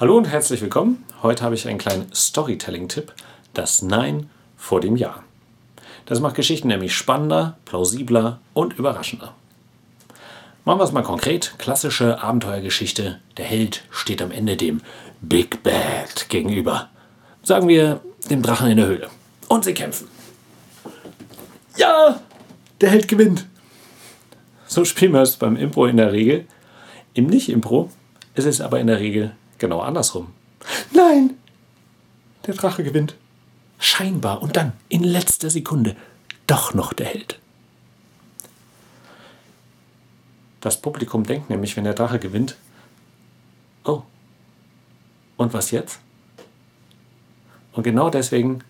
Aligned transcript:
Hallo 0.00 0.16
und 0.16 0.26
herzlich 0.26 0.60
willkommen. 0.60 1.04
Heute 1.24 1.42
habe 1.42 1.56
ich 1.56 1.66
einen 1.66 1.78
kleinen 1.78 2.06
Storytelling-Tipp: 2.14 3.12
Das 3.52 3.82
Nein 3.82 4.30
vor 4.56 4.80
dem 4.80 4.94
Ja. 4.94 5.24
Das 6.06 6.20
macht 6.20 6.36
Geschichten 6.36 6.68
nämlich 6.68 6.94
spannender, 6.94 7.58
plausibler 7.64 8.38
und 8.54 8.78
überraschender. 8.78 9.34
Machen 10.64 10.78
wir 10.78 10.84
es 10.84 10.92
mal 10.92 11.02
konkret. 11.02 11.56
Klassische 11.58 12.22
Abenteuergeschichte. 12.22 13.18
Der 13.38 13.44
Held 13.44 13.82
steht 13.90 14.22
am 14.22 14.30
Ende 14.30 14.56
dem 14.56 14.82
Big 15.20 15.64
Bad 15.64 16.28
gegenüber. 16.28 16.90
Sagen 17.42 17.66
wir 17.66 18.00
dem 18.30 18.42
Drachen 18.42 18.70
in 18.70 18.76
der 18.76 18.86
Höhle. 18.86 19.08
Und 19.48 19.64
sie 19.64 19.74
kämpfen. 19.74 20.06
Ja, 21.76 22.20
der 22.80 22.90
Held 22.90 23.08
gewinnt. 23.08 23.46
So 24.64 24.84
spielen 24.84 25.12
wir 25.12 25.22
es 25.22 25.36
beim 25.36 25.56
Impro 25.56 25.86
in 25.86 25.96
der 25.96 26.12
Regel. 26.12 26.46
Im 27.14 27.26
Nicht-Impro 27.26 27.90
ist 28.36 28.44
es 28.44 28.60
aber 28.60 28.78
in 28.78 28.86
der 28.86 29.00
Regel 29.00 29.34
genau 29.58 29.80
andersrum. 29.80 30.28
Nein, 30.92 31.36
der 32.46 32.54
Drache 32.54 32.82
gewinnt. 32.82 33.14
Scheinbar 33.78 34.42
und 34.42 34.56
dann 34.56 34.72
in 34.88 35.04
letzter 35.04 35.50
Sekunde 35.50 35.96
doch 36.46 36.74
noch 36.74 36.92
der 36.92 37.06
Held. 37.06 37.38
Das 40.60 40.80
Publikum 40.80 41.24
denkt 41.24 41.50
nämlich, 41.50 41.76
wenn 41.76 41.84
der 41.84 41.94
Drache 41.94 42.18
gewinnt, 42.18 42.56
oh, 43.84 44.02
und 45.36 45.54
was 45.54 45.70
jetzt? 45.70 46.00
Und 47.72 47.84
genau 47.84 48.10
deswegen 48.10 48.64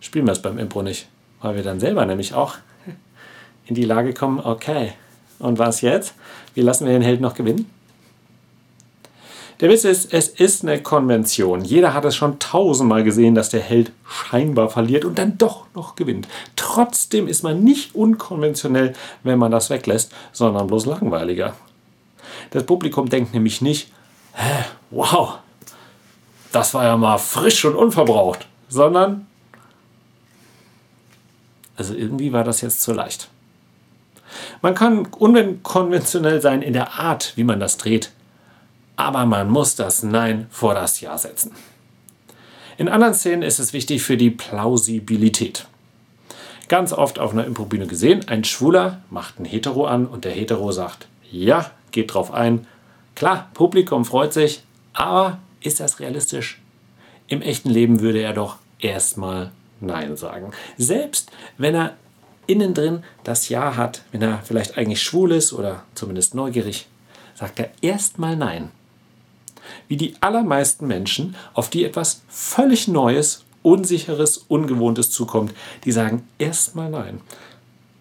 spielen 0.00 0.26
wir 0.26 0.32
es 0.32 0.42
beim 0.42 0.58
Impro 0.58 0.82
nicht, 0.82 1.06
weil 1.40 1.54
wir 1.54 1.62
dann 1.62 1.78
selber 1.78 2.04
nämlich 2.04 2.34
auch 2.34 2.56
in 3.66 3.74
die 3.74 3.84
Lage 3.84 4.12
kommen, 4.12 4.40
okay, 4.40 4.92
und 5.38 5.58
was 5.58 5.80
jetzt? 5.80 6.14
Wie 6.54 6.62
lassen 6.62 6.86
wir 6.86 6.92
den 6.92 7.02
Held 7.02 7.20
noch 7.20 7.34
gewinnen? 7.34 7.70
Der 9.64 9.70
Witz 9.70 9.84
ist, 9.84 10.12
es 10.12 10.28
ist 10.28 10.62
eine 10.62 10.82
Konvention. 10.82 11.64
Jeder 11.64 11.94
hat 11.94 12.04
es 12.04 12.14
schon 12.14 12.38
tausendmal 12.38 13.02
gesehen, 13.02 13.34
dass 13.34 13.48
der 13.48 13.62
Held 13.62 13.92
scheinbar 14.06 14.68
verliert 14.68 15.06
und 15.06 15.16
dann 15.16 15.38
doch 15.38 15.64
noch 15.74 15.96
gewinnt. 15.96 16.28
Trotzdem 16.54 17.26
ist 17.26 17.42
man 17.42 17.64
nicht 17.64 17.94
unkonventionell, 17.94 18.92
wenn 19.22 19.38
man 19.38 19.50
das 19.50 19.70
weglässt, 19.70 20.12
sondern 20.32 20.66
bloß 20.66 20.84
langweiliger. 20.84 21.56
Das 22.50 22.66
Publikum 22.66 23.08
denkt 23.08 23.32
nämlich 23.32 23.62
nicht, 23.62 23.90
Hä, 24.34 24.66
wow, 24.90 25.38
das 26.52 26.74
war 26.74 26.84
ja 26.84 26.98
mal 26.98 27.16
frisch 27.16 27.64
und 27.64 27.74
unverbraucht, 27.74 28.46
sondern, 28.68 29.26
also 31.74 31.94
irgendwie 31.94 32.34
war 32.34 32.44
das 32.44 32.60
jetzt 32.60 32.82
zu 32.82 32.92
leicht. 32.92 33.30
Man 34.60 34.74
kann 34.74 35.06
unkonventionell 35.06 36.42
sein 36.42 36.60
in 36.60 36.74
der 36.74 37.00
Art, 37.00 37.32
wie 37.36 37.44
man 37.44 37.60
das 37.60 37.78
dreht 37.78 38.10
aber 38.96 39.26
man 39.26 39.50
muss 39.50 39.76
das 39.76 40.02
Nein 40.02 40.46
vor 40.50 40.74
das 40.74 41.00
Ja 41.00 41.18
setzen. 41.18 41.52
In 42.76 42.88
anderen 42.88 43.14
Szenen 43.14 43.42
ist 43.42 43.58
es 43.58 43.72
wichtig 43.72 44.02
für 44.02 44.16
die 44.16 44.30
Plausibilität. 44.30 45.66
Ganz 46.68 46.92
oft 46.92 47.18
auf 47.18 47.32
einer 47.32 47.44
Improbühne 47.44 47.86
gesehen, 47.86 48.26
ein 48.28 48.42
Schwuler 48.42 49.02
macht 49.10 49.36
einen 49.36 49.44
Hetero 49.44 49.86
an 49.86 50.06
und 50.06 50.24
der 50.24 50.32
Hetero 50.32 50.72
sagt, 50.72 51.06
ja, 51.30 51.70
geht 51.92 52.14
drauf 52.14 52.32
ein. 52.32 52.66
Klar, 53.14 53.50
Publikum 53.54 54.04
freut 54.04 54.32
sich, 54.32 54.62
aber 54.92 55.38
ist 55.60 55.80
das 55.80 56.00
realistisch? 56.00 56.60
Im 57.28 57.42
echten 57.42 57.70
Leben 57.70 58.00
würde 58.00 58.22
er 58.22 58.32
doch 58.32 58.56
erstmal 58.80 59.52
Nein 59.80 60.16
sagen. 60.16 60.52
Selbst 60.76 61.30
wenn 61.58 61.74
er 61.74 61.94
innen 62.46 62.74
drin 62.74 63.04
das 63.22 63.48
Ja 63.48 63.76
hat, 63.76 64.02
wenn 64.10 64.22
er 64.22 64.40
vielleicht 64.42 64.76
eigentlich 64.76 65.02
schwul 65.02 65.32
ist 65.32 65.52
oder 65.52 65.84
zumindest 65.94 66.34
neugierig, 66.34 66.86
sagt 67.34 67.60
er 67.60 67.70
erstmal 67.82 68.36
Nein 68.36 68.70
wie 69.88 69.96
die 69.96 70.14
allermeisten 70.20 70.86
Menschen, 70.86 71.36
auf 71.54 71.70
die 71.70 71.84
etwas 71.84 72.22
völlig 72.28 72.88
Neues, 72.88 73.44
Unsicheres, 73.62 74.38
Ungewohntes 74.48 75.10
zukommt, 75.10 75.54
die 75.84 75.92
sagen 75.92 76.28
erstmal 76.38 76.90
nein. 76.90 77.20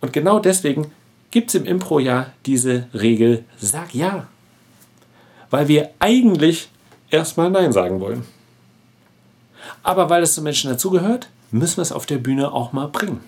Und 0.00 0.12
genau 0.12 0.38
deswegen 0.38 0.92
gibt 1.30 1.48
es 1.48 1.54
im 1.56 1.64
Impro 1.64 1.98
ja 1.98 2.32
diese 2.46 2.86
Regel, 2.94 3.44
sag 3.58 3.94
ja. 3.94 4.28
Weil 5.50 5.68
wir 5.68 5.90
eigentlich 5.98 6.68
erstmal 7.10 7.50
nein 7.50 7.72
sagen 7.72 8.00
wollen. 8.00 8.24
Aber 9.82 10.10
weil 10.10 10.22
es 10.22 10.34
zu 10.34 10.42
Menschen 10.42 10.70
dazugehört, 10.70 11.28
müssen 11.50 11.78
wir 11.78 11.82
es 11.82 11.92
auf 11.92 12.06
der 12.06 12.18
Bühne 12.18 12.52
auch 12.52 12.72
mal 12.72 12.88
bringen. 12.88 13.20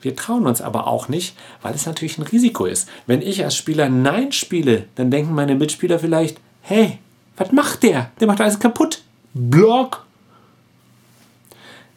Wir 0.00 0.16
trauen 0.16 0.46
uns 0.46 0.60
aber 0.60 0.88
auch 0.88 1.08
nicht, 1.08 1.36
weil 1.62 1.74
es 1.74 1.86
natürlich 1.86 2.18
ein 2.18 2.24
Risiko 2.24 2.66
ist. 2.66 2.88
Wenn 3.06 3.22
ich 3.22 3.44
als 3.44 3.56
Spieler 3.56 3.88
Nein 3.88 4.32
spiele, 4.32 4.86
dann 4.96 5.10
denken 5.10 5.34
meine 5.34 5.54
Mitspieler 5.54 5.98
vielleicht, 5.98 6.40
hey, 6.60 6.98
was 7.36 7.52
macht 7.52 7.82
der? 7.82 8.10
Der 8.20 8.26
macht 8.26 8.40
alles 8.40 8.58
kaputt. 8.58 9.02
Block. 9.34 10.04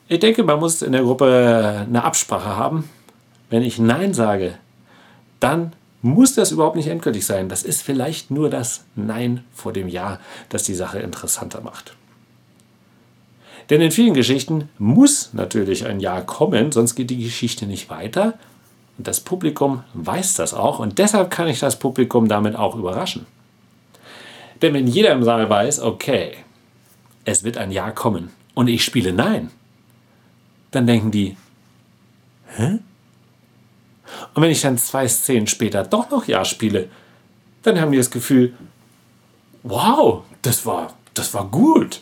Ich 0.08 0.20
denke, 0.20 0.44
man 0.44 0.60
muss 0.60 0.82
in 0.82 0.92
der 0.92 1.02
Gruppe 1.02 1.86
eine 1.88 2.04
Absprache 2.04 2.56
haben. 2.56 2.90
Wenn 3.50 3.64
ich 3.64 3.80
Nein 3.80 4.14
sage, 4.14 4.56
dann 5.40 5.74
muss 6.02 6.36
das 6.36 6.52
überhaupt 6.52 6.76
nicht 6.76 6.88
endgültig 6.88 7.26
sein. 7.26 7.50
Das 7.50 7.64
ist 7.64 7.82
vielleicht 7.82 8.30
nur 8.30 8.50
das 8.50 8.86
Nein 8.96 9.44
vor 9.54 9.74
dem 9.74 9.88
Ja, 9.88 10.20
das 10.50 10.64
die 10.64 10.76
Sache 10.76 11.00
interessanter 11.00 11.62
macht. 11.62 11.96
Denn 13.70 13.82
in 13.82 13.92
vielen 13.92 14.14
Geschichten 14.14 14.70
muss 14.78 15.34
natürlich 15.34 15.88
ein 15.88 16.00
Ja 16.00 16.22
kommen, 16.22 16.72
sonst 16.72 16.96
geht 16.96 17.10
die 17.10 17.24
Geschichte 17.24 17.66
nicht 17.66 17.90
weiter. 17.90 18.36
Und 18.98 19.08
das 19.08 19.20
Publikum 19.20 19.84
weiß 19.96 20.36
das 20.36 20.54
auch 20.54 20.80
und 20.80 21.00
deshalb 21.00 21.32
kann 21.32 21.48
ich 21.48 21.60
das 21.60 21.80
Publikum 21.80 22.28
damit 22.28 22.56
auch 22.56 22.76
überraschen. 22.76 23.26
Denn 24.62 24.74
wenn 24.74 24.88
jeder 24.88 25.12
im 25.12 25.24
Saal 25.24 25.50
weiß, 25.50 25.80
okay, 25.80 26.38
es 27.26 27.44
wird 27.44 27.58
ein 27.58 27.72
Ja 27.72 27.92
kommen 27.92 28.32
und 28.54 28.68
ich 28.68 28.84
spiele 28.84 29.12
Nein, 29.12 29.52
dann 30.72 30.88
denken 30.88 31.12
die, 31.12 31.36
hä? 32.48 32.80
Und 34.34 34.42
wenn 34.42 34.52
ich 34.52 34.62
dann 34.62 34.78
zwei 34.78 35.08
Szenen 35.08 35.48
später 35.48 35.84
doch 35.84 36.10
noch 36.10 36.28
Ja 36.28 36.46
spiele, 36.46 36.90
dann 37.64 37.80
haben 37.80 37.92
die 37.92 37.98
das 37.98 38.12
Gefühl, 38.12 38.54
wow, 39.64 40.24
das 40.42 40.66
war, 40.66 40.94
das 41.14 41.34
war 41.34 41.48
gut. 41.48 42.02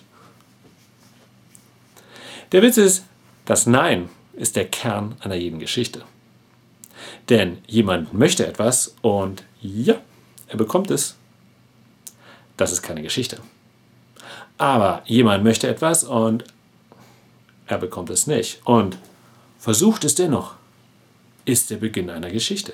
Der 2.51 2.61
Witz 2.61 2.77
ist, 2.77 3.05
das 3.45 3.65
Nein 3.65 4.09
ist 4.33 4.55
der 4.55 4.67
Kern 4.67 5.15
einer 5.21 5.35
jeden 5.35 5.59
Geschichte. 5.59 6.03
Denn 7.29 7.59
jemand 7.67 8.13
möchte 8.13 8.45
etwas 8.45 8.95
und 9.01 9.43
ja, 9.61 9.95
er 10.47 10.57
bekommt 10.57 10.91
es 10.91 11.17
das 12.57 12.71
ist 12.71 12.81
keine 12.81 13.01
Geschichte. 13.01 13.39
Aber 14.57 15.01
jemand 15.05 15.43
möchte 15.43 15.67
etwas 15.67 16.03
und 16.03 16.43
er 17.67 17.77
bekommt 17.77 18.09
es 18.09 18.27
nicht 18.27 18.61
und 18.65 18.97
versucht 19.57 20.03
es 20.03 20.15
dennoch, 20.15 20.55
ist 21.45 21.69
der 21.69 21.77
Beginn 21.77 22.09
einer 22.09 22.29
Geschichte. 22.29 22.73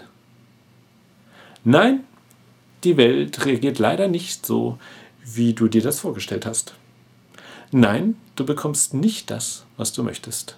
Nein, 1.63 2.03
die 2.84 2.97
Welt 2.97 3.45
reagiert 3.45 3.79
leider 3.79 4.07
nicht 4.07 4.45
so, 4.45 4.78
wie 5.23 5.53
du 5.53 5.68
dir 5.68 5.81
das 5.81 6.00
vorgestellt 6.00 6.45
hast. 6.45 6.73
Nein, 7.72 8.16
du 8.35 8.45
bekommst 8.45 8.94
nicht 8.94 9.29
das, 9.29 9.66
was 9.78 9.94
du 9.94 10.03
möchtest. 10.03 10.57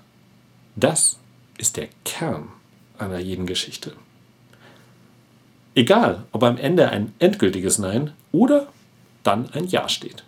Das 0.75 1.17
ist 1.57 1.77
der 1.77 1.89
Kern 2.05 2.49
einer 2.97 3.19
jeden 3.19 3.45
Geschichte. 3.45 3.93
Egal, 5.75 6.25
ob 6.31 6.43
am 6.43 6.57
Ende 6.57 6.89
ein 6.89 7.13
endgültiges 7.19 7.77
Nein 7.77 8.13
oder 8.31 8.67
dann 9.23 9.49
ein 9.53 9.67
Ja 9.67 9.87
steht. 9.89 10.23